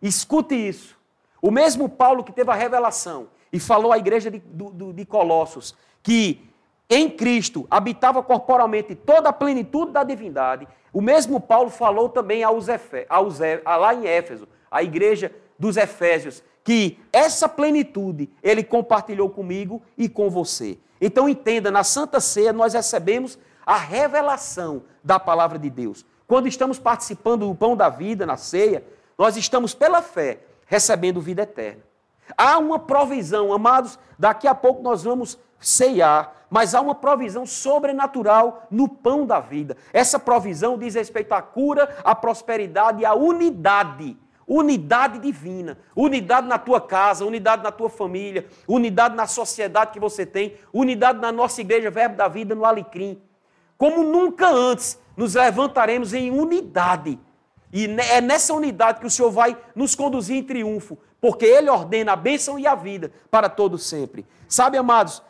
[0.00, 0.96] escute isso,
[1.42, 5.74] o mesmo Paulo que teve a revelação e falou à igreja de, de, de Colossos
[6.04, 6.48] que
[6.88, 12.68] em Cristo habitava corporalmente toda a plenitude da divindade, o mesmo Paulo falou também aos
[12.68, 19.82] Efe, aos, lá em Éfeso, a igreja dos Efésios, que essa plenitude ele compartilhou comigo
[19.96, 20.78] e com você.
[21.00, 26.04] Então entenda, na Santa Ceia nós recebemos a revelação da palavra de Deus.
[26.26, 28.82] Quando estamos participando do pão da vida na ceia,
[29.18, 31.82] nós estamos pela fé recebendo vida eterna.
[32.36, 38.66] Há uma provisão, amados, daqui a pouco nós vamos ceiar, mas há uma provisão sobrenatural
[38.70, 39.76] no pão da vida.
[39.92, 44.16] Essa provisão diz respeito à cura, à prosperidade e à unidade.
[44.46, 50.24] Unidade divina, unidade na tua casa, unidade na tua família, unidade na sociedade que você
[50.24, 53.20] tem, unidade na nossa igreja, Verbo da Vida, no Alecrim.
[53.76, 57.18] Como nunca antes, nos levantaremos em unidade.
[57.72, 62.12] E é nessa unidade que o Senhor vai nos conduzir em triunfo, porque Ele ordena
[62.12, 64.24] a bênção e a vida para todos sempre.
[64.48, 65.20] Sabe, amados,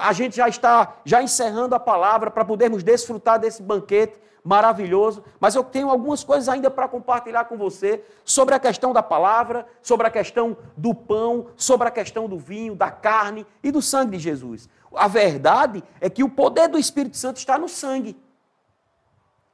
[0.00, 5.54] a gente já está já encerrando a palavra para podermos desfrutar desse banquete maravilhoso, mas
[5.54, 10.06] eu tenho algumas coisas ainda para compartilhar com você sobre a questão da palavra, sobre
[10.06, 14.22] a questão do pão, sobre a questão do vinho, da carne e do sangue de
[14.22, 14.68] Jesus.
[14.94, 18.20] A verdade é que o poder do Espírito Santo está no sangue.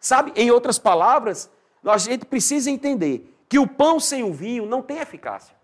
[0.01, 1.51] Sabe, em outras palavras,
[1.85, 5.55] a gente precisa entender que o pão sem o vinho não tem eficácia.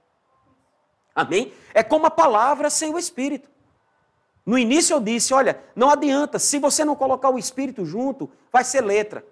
[1.14, 1.52] Amém?
[1.72, 3.48] É como a palavra sem o Espírito.
[4.44, 8.64] No início eu disse: olha, não adianta, se você não colocar o Espírito junto, vai
[8.64, 9.24] ser letra.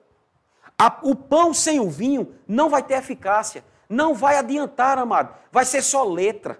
[0.78, 3.64] A, o pão sem o vinho não vai ter eficácia.
[3.88, 5.34] Não vai adiantar, amado.
[5.50, 6.58] Vai ser só letra.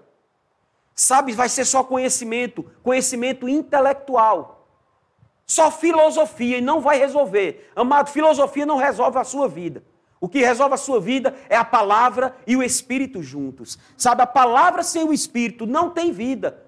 [0.93, 4.67] Sabe, vai ser só conhecimento, conhecimento intelectual.
[5.45, 7.71] Só filosofia e não vai resolver.
[7.75, 9.83] Amado, filosofia não resolve a sua vida.
[10.21, 13.77] O que resolve a sua vida é a palavra e o Espírito juntos.
[13.97, 16.63] Sabe, a palavra sem o Espírito não tem vida.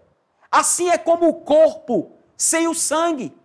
[0.51, 3.35] Assim é como o corpo sem o sangue.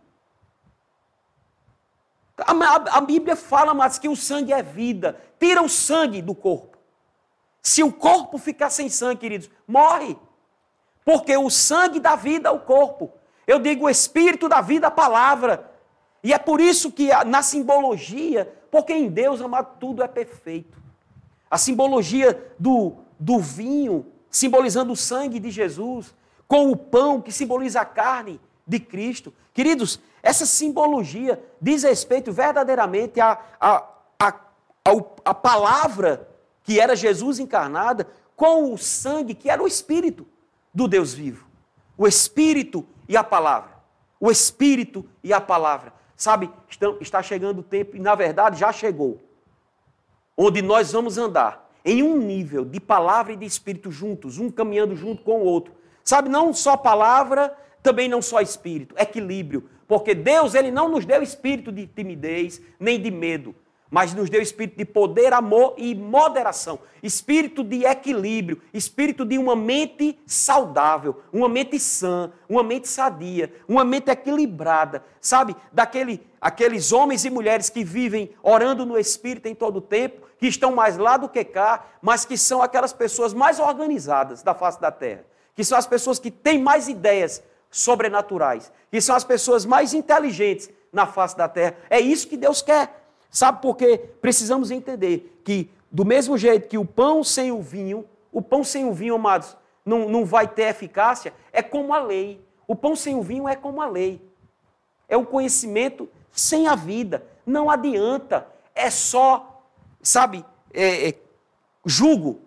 [2.39, 5.21] A, a, a Bíblia fala, mas que o sangue é vida.
[5.39, 6.79] Tira o sangue do corpo.
[7.63, 10.17] Se o corpo ficar sem sangue, queridos, morre.
[11.05, 13.13] Porque o sangue dá vida ao corpo.
[13.47, 15.71] Eu digo o espírito da vida, a palavra.
[16.23, 20.79] E é por isso que na simbologia porque em Deus, amado, tudo é perfeito.
[21.51, 26.15] A simbologia do, do vinho, simbolizando o sangue de Jesus,
[26.51, 29.33] com o pão, que simboliza a carne de Cristo.
[29.55, 34.35] Queridos, essa simbologia diz respeito verdadeiramente à, à, à,
[35.25, 36.29] à palavra
[36.65, 40.27] que era Jesus encarnada, com o sangue que era o Espírito
[40.75, 41.47] do Deus vivo.
[41.97, 43.71] O Espírito e a palavra.
[44.19, 45.93] O Espírito e a palavra.
[46.17, 46.51] Sabe,
[47.01, 49.21] está chegando o tempo, e na verdade já chegou,
[50.37, 54.97] onde nós vamos andar em um nível de palavra e de espírito juntos, um caminhando
[54.97, 55.79] junto com o outro.
[56.11, 59.71] Sabe, não só palavra, também não só espírito, equilíbrio.
[59.87, 63.55] Porque Deus, Ele não nos deu espírito de timidez, nem de medo,
[63.89, 69.55] mas nos deu espírito de poder, amor e moderação, espírito de equilíbrio, espírito de uma
[69.55, 75.55] mente saudável, uma mente sã, uma mente sadia, uma mente equilibrada, sabe?
[75.73, 80.49] Daquele, aqueles homens e mulheres que vivem orando no espírito em todo o tempo, que
[80.49, 84.81] estão mais lá do que cá, mas que são aquelas pessoas mais organizadas da face
[84.81, 85.30] da terra,
[85.61, 90.71] que são as pessoas que têm mais ideias sobrenaturais, que são as pessoas mais inteligentes
[90.91, 91.77] na face da terra.
[91.91, 93.05] É isso que Deus quer.
[93.31, 93.99] Sabe por quê?
[94.23, 98.87] Precisamos entender que, do mesmo jeito que o pão sem o vinho, o pão sem
[98.87, 102.43] o vinho, amados, não, não vai ter eficácia, é como a lei.
[102.67, 104.19] O pão sem o vinho é como a lei.
[105.11, 107.23] É o conhecimento sem a vida.
[107.45, 108.49] Não adianta.
[108.75, 109.63] É só,
[110.03, 110.43] sabe,
[110.73, 111.15] é, é,
[111.85, 112.41] julgo.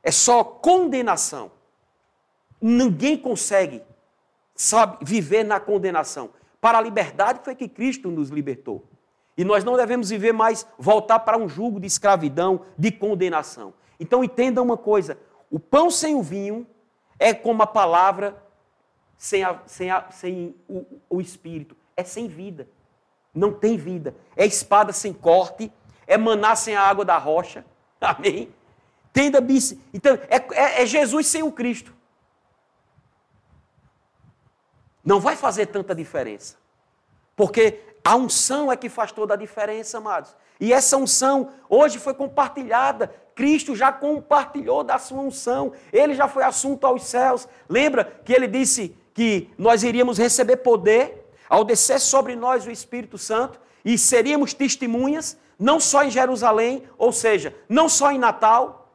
[0.00, 1.58] É só condenação.
[2.60, 3.82] Ninguém consegue,
[4.54, 6.30] sabe, viver na condenação.
[6.60, 8.84] Para a liberdade foi que Cristo nos libertou.
[9.36, 13.72] E nós não devemos viver mais, voltar para um jugo de escravidão, de condenação.
[13.98, 15.18] Então entenda uma coisa:
[15.50, 16.66] o pão sem o vinho
[17.18, 18.36] é como a palavra
[19.16, 21.76] sem, a, sem, a, sem o, o espírito.
[21.96, 22.66] É sem vida.
[23.34, 24.14] Não tem vida.
[24.36, 25.72] É espada sem corte.
[26.06, 27.64] É maná sem a água da rocha.
[28.00, 28.48] Amém?
[29.12, 29.76] Tenda bis.
[29.92, 31.94] Então, é, é, é Jesus sem o Cristo.
[35.04, 36.56] Não vai fazer tanta diferença.
[37.34, 40.34] Porque A unção é que faz toda a diferença, amados.
[40.58, 43.12] E essa unção hoje foi compartilhada.
[43.34, 45.72] Cristo já compartilhou da sua unção.
[45.92, 47.46] Ele já foi assunto aos céus.
[47.68, 53.18] Lembra que ele disse que nós iríamos receber poder ao descer sobre nós o Espírito
[53.18, 58.92] Santo e seríamos testemunhas, não só em Jerusalém, ou seja, não só em Natal,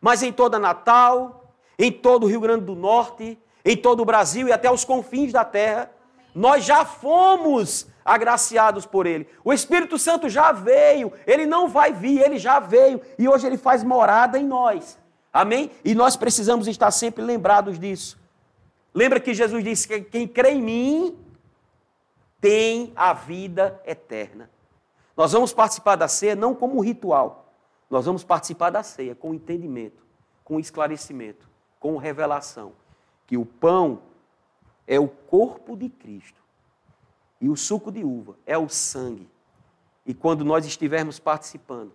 [0.00, 4.48] mas em toda Natal, em todo o Rio Grande do Norte, em todo o Brasil
[4.48, 5.90] e até os confins da terra.
[6.34, 9.28] Nós já fomos agraciados por Ele.
[9.44, 13.56] O Espírito Santo já veio, ele não vai vir, ele já veio e hoje ele
[13.56, 14.98] faz morada em nós.
[15.32, 15.70] Amém?
[15.84, 18.18] E nós precisamos estar sempre lembrados disso.
[18.92, 21.18] Lembra que Jesus disse que quem crê em mim
[22.40, 24.50] tem a vida eterna.
[25.16, 27.52] Nós vamos participar da ceia não como um ritual,
[27.88, 30.02] nós vamos participar da ceia com entendimento,
[30.42, 32.72] com esclarecimento, com revelação.
[33.30, 34.02] Que o pão
[34.88, 36.42] é o corpo de Cristo
[37.40, 39.28] e o suco de uva é o sangue.
[40.04, 41.92] E quando nós estivermos participando,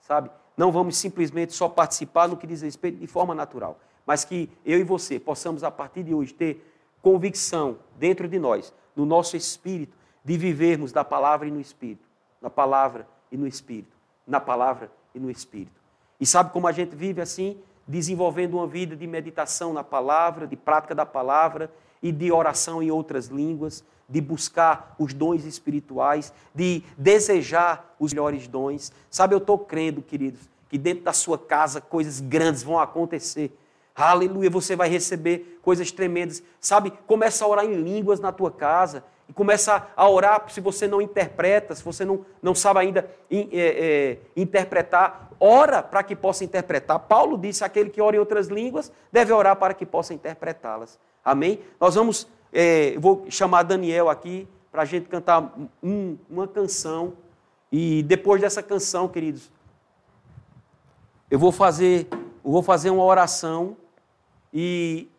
[0.00, 4.50] sabe, não vamos simplesmente só participar no que diz respeito de forma natural, mas que
[4.64, 6.68] eu e você possamos, a partir de hoje, ter
[7.00, 12.08] convicção dentro de nós, no nosso espírito, de vivermos da palavra e no espírito,
[12.40, 15.80] na palavra e no espírito, na palavra e no espírito.
[16.18, 17.62] E sabe como a gente vive assim?
[17.86, 21.70] Desenvolvendo uma vida de meditação na palavra, de prática da palavra
[22.02, 28.46] e de oração em outras línguas, de buscar os dons espirituais, de desejar os melhores
[28.46, 28.92] dons.
[29.10, 33.56] Sabe, eu estou crendo, queridos, que dentro da sua casa coisas grandes vão acontecer.
[33.94, 36.42] Aleluia, você vai receber coisas tremendas.
[36.60, 39.04] Sabe, começa a orar em línguas na tua casa.
[39.28, 43.48] E começa a orar se você não interpreta, se você não, não sabe ainda é,
[43.52, 45.30] é, interpretar.
[45.38, 46.98] Ora para que possa interpretar.
[46.98, 50.98] Paulo disse: aquele que ora em outras línguas deve orar para que possa interpretá-las.
[51.24, 51.60] Amém?
[51.80, 57.14] Nós vamos é, vou chamar Daniel aqui para a gente cantar um, uma canção.
[57.70, 59.50] E depois dessa canção, queridos,
[61.30, 62.06] eu vou fazer,
[62.44, 63.76] eu vou fazer uma oração
[64.52, 65.10] e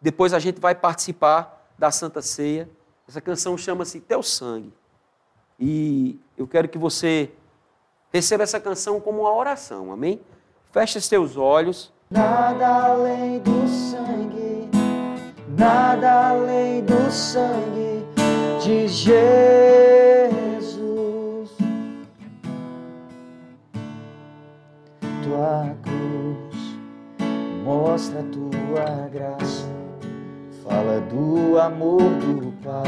[0.00, 2.68] depois a gente vai participar da Santa Ceia.
[3.08, 4.72] Essa canção chama-se Teu Sangue.
[5.58, 7.30] E eu quero que você
[8.12, 10.20] receba essa canção como uma oração, amém?
[10.70, 11.92] Feche seus olhos.
[12.10, 14.68] Nada além do sangue
[15.58, 18.06] nada além do sangue
[18.62, 19.18] de Jesus.
[25.24, 26.78] Tua cruz
[27.64, 29.66] mostra tua graça,
[30.62, 32.82] fala do amor do Pai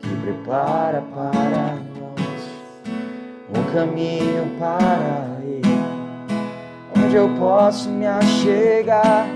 [0.00, 2.40] que prepara para nós
[3.54, 5.78] um caminho para Ele,
[6.96, 9.26] onde eu posso me achegar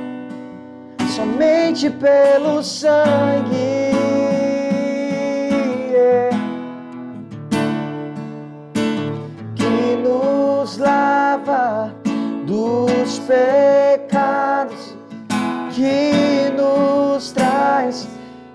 [1.15, 3.80] somente pelo sangue.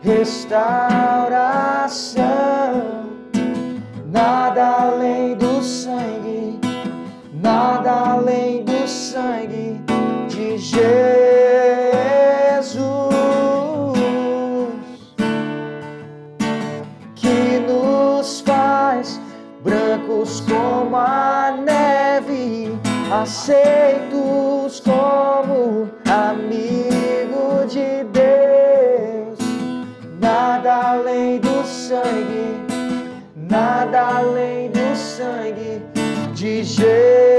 [0.05, 1.15] Restauração.
[4.05, 6.59] Nada além do sangue,
[7.33, 9.81] nada além do sangue
[10.29, 11.25] de Jesus.
[19.63, 22.71] brancos como a neve,
[23.11, 24.24] aceitos
[36.45, 37.34] de Jesus.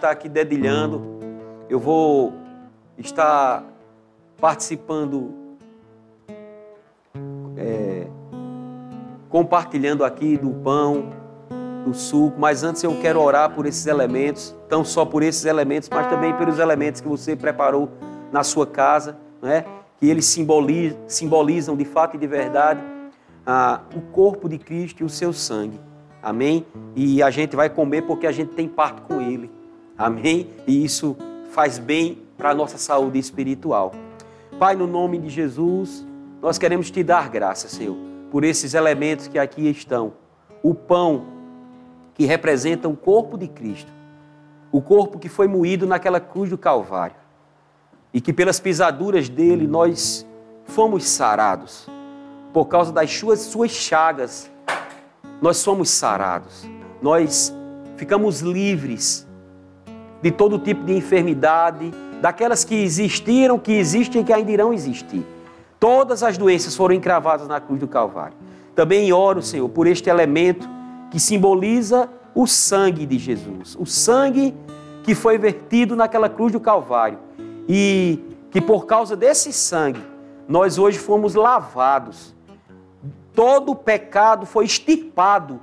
[0.00, 1.20] Estar aqui dedilhando,
[1.68, 2.32] eu vou
[2.96, 3.62] estar
[4.40, 5.34] participando,
[7.56, 8.06] é,
[9.28, 11.10] compartilhando aqui do pão
[11.84, 15.88] do suco, mas antes eu quero orar por esses elementos, não só por esses elementos,
[15.88, 17.90] mas também pelos elementos que você preparou
[18.32, 19.64] na sua casa, né?
[19.98, 22.80] que eles simbolizam, simbolizam de fato e de verdade
[23.46, 25.78] ah, o corpo de Cristo e o seu sangue.
[26.22, 26.66] Amém?
[26.94, 29.50] E a gente vai comer porque a gente tem parte com Ele.
[30.00, 30.48] Amém?
[30.66, 31.14] E isso
[31.50, 33.92] faz bem para a nossa saúde espiritual.
[34.58, 36.06] Pai, no nome de Jesus,
[36.40, 37.98] nós queremos te dar graças, Senhor,
[38.30, 40.14] por esses elementos que aqui estão.
[40.62, 41.26] O pão,
[42.14, 43.92] que representa o corpo de Cristo,
[44.72, 47.16] o corpo que foi moído naquela cruz do Calvário,
[48.14, 50.26] e que pelas pisaduras dele nós
[50.64, 51.86] fomos sarados,
[52.54, 54.50] por causa das suas, suas chagas,
[55.42, 56.66] nós somos sarados,
[57.02, 57.54] nós
[57.98, 59.28] ficamos livres
[60.22, 65.24] de todo tipo de enfermidade, daquelas que existiram, que existem e que ainda irão existir.
[65.78, 68.36] Todas as doenças foram encravadas na cruz do Calvário.
[68.74, 70.68] Também oro, Senhor, por este elemento
[71.10, 74.54] que simboliza o sangue de Jesus, o sangue
[75.02, 77.18] que foi vertido naquela cruz do Calvário
[77.68, 78.18] e
[78.50, 80.02] que por causa desse sangue
[80.46, 82.34] nós hoje fomos lavados.
[83.34, 85.60] Todo o pecado foi extirpado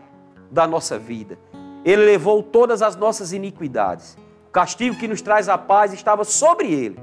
[0.49, 1.37] da nossa vida.
[1.85, 4.17] Ele levou todas as nossas iniquidades.
[4.57, 6.97] Castigo que nos traz a paz estava sobre ele.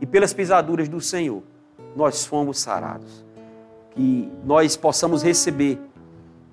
[0.00, 1.42] E pelas pisaduras do Senhor,
[1.96, 3.26] nós fomos sarados.
[3.90, 5.76] Que nós possamos receber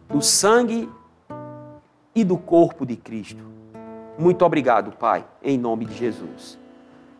[0.09, 0.89] do sangue
[2.15, 3.43] e do corpo de Cristo.
[4.17, 6.57] Muito obrigado, Pai, em nome de Jesus.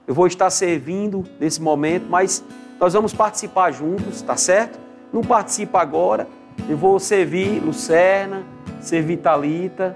[0.08, 2.44] Eu vou estar servindo nesse momento, mas
[2.80, 4.80] nós vamos participar juntos, tá certo?
[5.14, 6.28] Não participa agora.
[6.68, 8.44] Eu vou servir Lucerna,
[8.82, 9.94] servir Talita.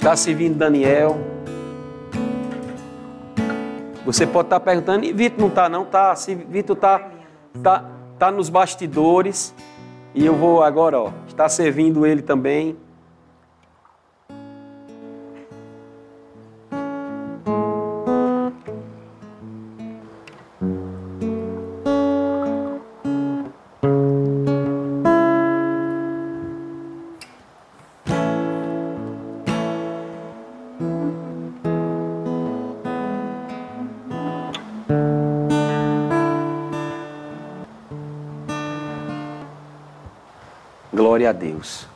[0.00, 1.18] Está servindo Daniel.
[4.02, 5.84] Você pode estar perguntando, e Vitor não está não?
[5.84, 7.10] Tá, se Vitor está
[7.62, 7.84] tá,
[8.18, 9.54] tá nos bastidores.
[10.14, 12.78] E eu vou agora, ó, estar servindo ele também.
[41.00, 41.86] Glória a Deus.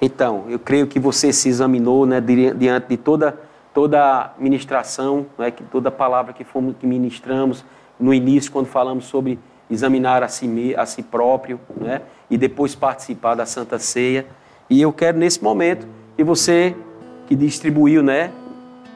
[0.00, 3.36] Então, eu creio que você se examinou né, diante de toda
[3.74, 7.64] toda ministração, né, que toda palavra que fomos que ministramos
[7.98, 13.34] no início, quando falamos sobre examinar a si, a si próprio, né, e depois participar
[13.34, 14.24] da Santa Ceia.
[14.70, 16.76] E eu quero nesse momento que você
[17.26, 18.30] que distribuiu, né,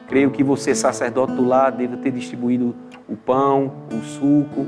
[0.07, 2.73] creio que você sacerdote do lado deve ter distribuído
[3.09, 4.65] o pão, o suco,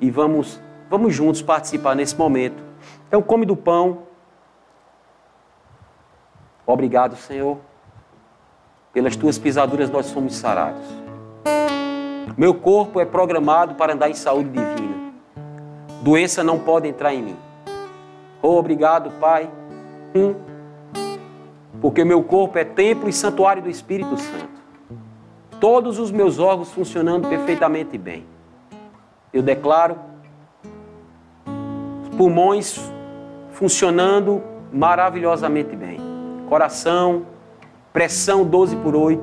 [0.00, 2.67] e vamos vamos juntos participar nesse momento
[3.08, 4.02] então, come do pão.
[6.66, 7.56] Obrigado, Senhor.
[8.92, 10.84] Pelas tuas pisaduras nós somos sarados.
[12.36, 15.12] Meu corpo é programado para andar em saúde divina.
[16.02, 17.36] Doença não pode entrar em mim.
[18.42, 19.50] Oh, obrigado, Pai.
[20.14, 20.34] Hum.
[21.80, 24.58] Porque meu corpo é templo e santuário do Espírito Santo.
[25.58, 28.26] Todos os meus órgãos funcionando perfeitamente bem.
[29.32, 29.98] Eu declaro
[32.16, 32.92] pulmões
[33.58, 34.40] funcionando
[34.72, 35.98] maravilhosamente bem.
[36.48, 37.26] Coração,
[37.92, 39.20] pressão 12 por 8.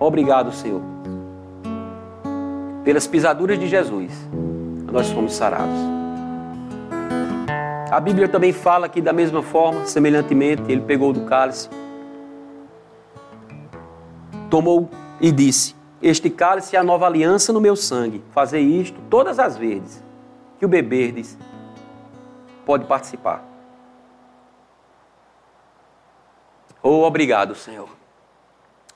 [0.00, 0.80] Obrigado, Senhor.
[2.82, 4.10] Pelas pisaduras de Jesus,
[4.90, 5.78] nós fomos sarados.
[7.90, 11.68] A Bíblia também fala que, da mesma forma, semelhantemente, ele pegou do cálice,
[14.48, 14.88] tomou
[15.20, 18.24] e disse: Este cálice é a nova aliança no meu sangue.
[18.30, 20.02] Fazei isto todas as vezes
[20.58, 21.36] que o beberdes
[22.66, 23.42] pode participar.
[26.82, 27.88] Oh, obrigado, Senhor.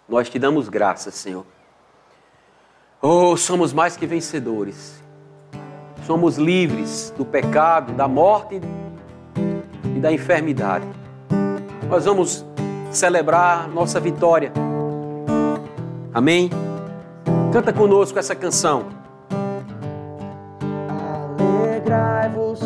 [0.09, 1.47] Nós te damos graças, Senhor.
[3.01, 5.01] Oh, somos mais que vencedores.
[6.05, 8.61] Somos livres do pecado, da morte
[9.97, 10.87] e da enfermidade.
[11.89, 12.45] Nós vamos
[12.91, 14.53] celebrar nossa vitória.
[16.13, 16.51] Amém?
[17.53, 18.87] Canta conosco essa canção.
[20.89, 22.61] Alegrai-vos,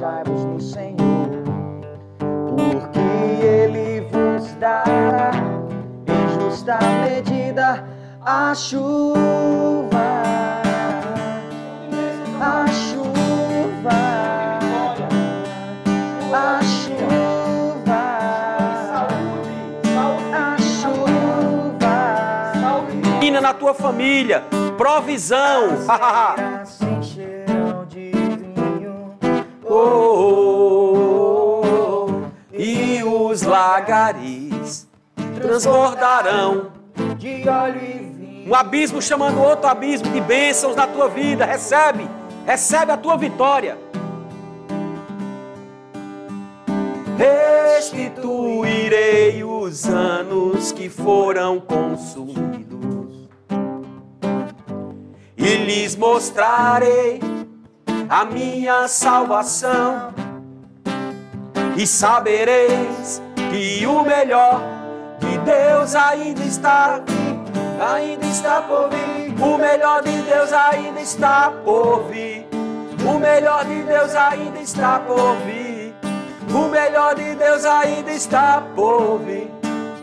[0.00, 1.28] regozijai-vos no Senhor,
[2.56, 5.30] porque Ele vos dará
[6.06, 7.84] em justa medida
[8.24, 9.18] a chuva.
[12.40, 13.90] A chuva.
[16.32, 17.58] A chuva.
[20.22, 21.00] A chuva.
[23.40, 24.44] na tua família,
[24.76, 25.70] provisão.
[29.72, 32.10] Oh, oh, oh,
[32.52, 34.88] e os lagares
[35.36, 36.72] transbordarão.
[37.16, 38.50] De óleo e vinho.
[38.50, 41.44] Um abismo chamando outro abismo de bênçãos na tua vida.
[41.44, 42.08] Recebe,
[42.44, 43.78] recebe a tua vitória.
[47.16, 53.28] Restituirei os anos que foram consumidos
[55.36, 57.20] e lhes mostrarei
[58.10, 60.12] a minha salvação.
[61.76, 64.60] E sabereis que o melhor
[65.20, 67.00] de Deus ainda está,
[67.94, 69.32] ainda está por vir.
[69.40, 72.48] O melhor de Deus ainda está por vir.
[73.08, 75.94] O melhor de Deus ainda está por vir.
[76.52, 79.48] O melhor de Deus ainda está por vir.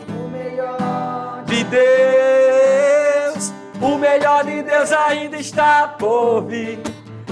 [0.08, 3.52] O melhor De Deus,
[3.82, 6.80] o melhor de Deus ainda está por vir.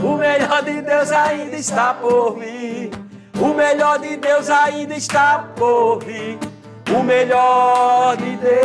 [0.03, 2.91] O melhor de Deus ainda está por vir.
[3.41, 6.39] O melhor de Deus ainda está por vir.
[6.95, 8.57] O melhor de Deus.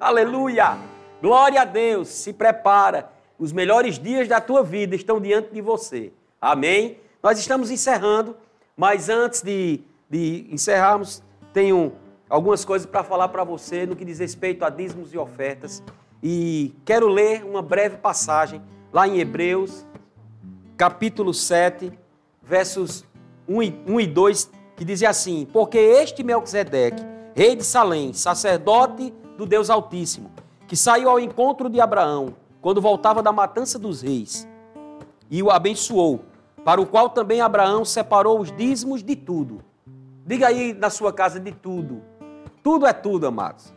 [0.00, 0.78] Aleluia!
[1.20, 2.08] Glória a Deus.
[2.08, 3.10] Se prepara.
[3.38, 6.12] Os melhores dias da tua vida estão diante de você.
[6.40, 6.98] Amém?
[7.22, 8.36] Nós estamos encerrando,
[8.76, 11.22] mas antes de, de encerrarmos,
[11.52, 11.92] tenho
[12.30, 15.82] algumas coisas para falar para você no que diz respeito a dízimos e ofertas.
[16.22, 18.60] E quero ler uma breve passagem
[18.92, 19.86] lá em Hebreus,
[20.76, 21.92] capítulo 7,
[22.42, 23.04] versos
[23.48, 27.04] 1 e, 1 e 2, que dizia assim: Porque este Melquisedeque,
[27.34, 30.32] rei de Salém, sacerdote do Deus Altíssimo,
[30.66, 34.46] que saiu ao encontro de Abraão quando voltava da matança dos reis,
[35.30, 36.24] e o abençoou,
[36.64, 39.60] para o qual também Abraão separou os dízimos de tudo.
[40.26, 42.02] Diga aí na sua casa de tudo.
[42.62, 43.72] Tudo é tudo, amados.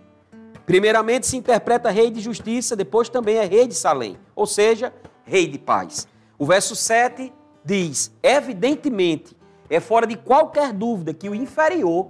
[0.66, 4.94] Primeiramente se interpreta rei de justiça, depois também é rei de Salém, ou seja,
[5.24, 6.08] rei de paz.
[6.38, 7.32] O verso 7
[7.64, 9.36] diz: Evidentemente,
[9.70, 12.08] é fora de qualquer dúvida que o inferior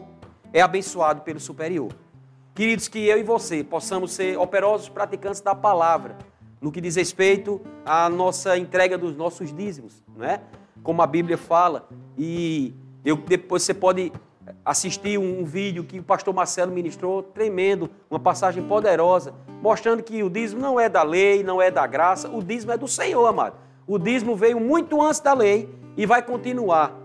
[0.54, 1.91] é abençoado pelo superior.
[2.54, 6.18] Queridos, que eu e você possamos ser operosos praticantes da palavra,
[6.60, 10.41] no que diz respeito à nossa entrega dos nossos dízimos, não é?
[10.84, 11.88] Como a Bíblia fala.
[12.18, 12.74] E
[13.06, 14.12] eu, depois você pode
[14.64, 20.24] assistir um, um vídeo que o pastor Marcelo ministrou, tremendo, uma passagem poderosa, mostrando que
[20.24, 23.26] o dízimo não é da lei, não é da graça, o dízimo é do Senhor,
[23.26, 23.56] amado.
[23.88, 26.97] O dízimo veio muito antes da lei e vai continuar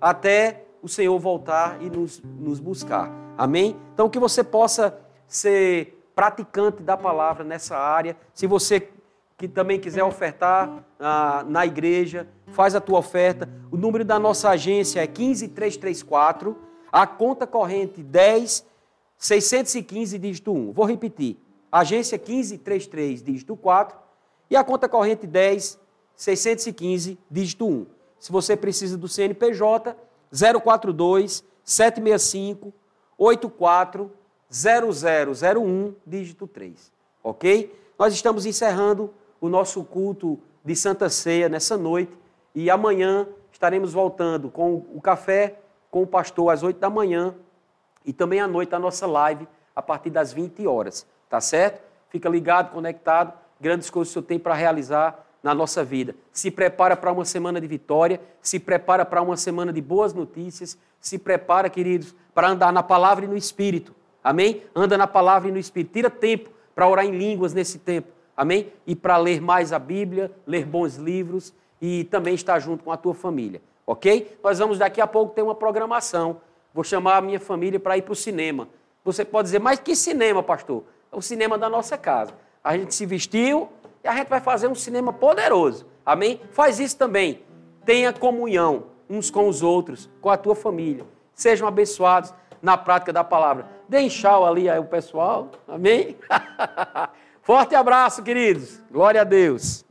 [0.00, 3.10] até o Senhor voltar e nos, nos buscar.
[3.36, 3.76] Amém?
[3.92, 8.16] Então, que você possa ser praticante da palavra nessa área.
[8.32, 8.88] Se você
[9.38, 13.48] que também quiser ofertar ah, na igreja, faz a tua oferta.
[13.70, 16.56] O número da nossa agência é 15334,
[16.90, 18.64] a conta corrente 10
[19.18, 20.72] 615 dígito 1.
[20.72, 21.38] Vou repetir.
[21.70, 23.96] Agência 1533 dígito 4
[24.50, 25.78] e a conta corrente 10
[26.14, 27.86] 615 dígito 1.
[28.18, 29.94] Se você precisa do CNPJ
[30.62, 32.72] 042 765
[33.18, 36.92] 840001 dígito 3.
[37.22, 37.74] OK?
[37.98, 42.16] Nós estamos encerrando o nosso culto de Santa Ceia nessa noite
[42.54, 45.58] e amanhã estaremos voltando com o café
[45.96, 47.34] com o pastor às 8 da manhã
[48.04, 51.80] e também à noite a nossa live a partir das 20 horas, tá certo?
[52.10, 56.14] Fica ligado, conectado, grandes coisas que o Senhor tem para realizar na nossa vida.
[56.30, 60.76] Se prepara para uma semana de vitória, se prepara para uma semana de boas notícias,
[61.00, 63.94] se prepara, queridos, para andar na palavra e no espírito.
[64.22, 64.64] Amém?
[64.74, 65.94] Anda na palavra e no espírito.
[65.94, 68.12] Tira tempo para orar em línguas nesse tempo.
[68.36, 68.70] Amém?
[68.86, 72.98] E para ler mais a Bíblia, ler bons livros e também estar junto com a
[72.98, 73.62] tua família.
[73.86, 74.38] Ok?
[74.42, 76.40] Nós vamos daqui a pouco ter uma programação.
[76.74, 78.68] Vou chamar a minha família para ir para o cinema.
[79.04, 80.82] Você pode dizer, mas que cinema, pastor?
[81.12, 82.34] É o cinema da nossa casa.
[82.62, 83.68] A gente se vestiu
[84.02, 85.86] e a gente vai fazer um cinema poderoso.
[86.04, 86.40] Amém?
[86.50, 87.42] Faz isso também.
[87.84, 91.06] Tenha comunhão uns com os outros, com a tua família.
[91.32, 93.68] Sejam abençoados na prática da palavra.
[93.88, 95.50] Deem tchau ali aí o pessoal.
[95.68, 96.16] Amém?
[97.42, 98.82] Forte abraço, queridos.
[98.90, 99.85] Glória a Deus.